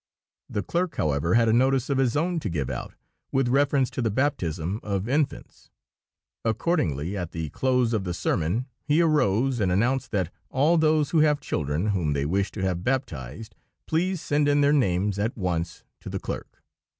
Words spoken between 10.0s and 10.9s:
that "All